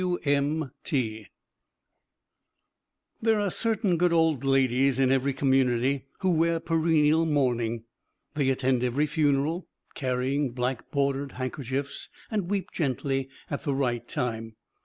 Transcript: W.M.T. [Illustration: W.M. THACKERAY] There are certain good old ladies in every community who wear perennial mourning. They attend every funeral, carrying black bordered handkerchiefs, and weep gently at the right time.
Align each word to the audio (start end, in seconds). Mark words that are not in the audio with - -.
W.M.T. 0.03 0.19
[Illustration: 0.25 0.77
W.M. 0.83 1.29
THACKERAY] 3.19 3.19
There 3.21 3.39
are 3.39 3.51
certain 3.51 3.97
good 3.99 4.11
old 4.11 4.43
ladies 4.43 4.97
in 4.97 5.11
every 5.11 5.31
community 5.31 6.07
who 6.21 6.31
wear 6.31 6.59
perennial 6.59 7.27
mourning. 7.27 7.83
They 8.33 8.49
attend 8.49 8.83
every 8.83 9.05
funeral, 9.05 9.67
carrying 9.93 10.53
black 10.53 10.89
bordered 10.89 11.33
handkerchiefs, 11.33 12.09
and 12.31 12.49
weep 12.49 12.71
gently 12.71 13.29
at 13.51 13.63
the 13.63 13.75
right 13.75 14.07
time. 14.07 14.55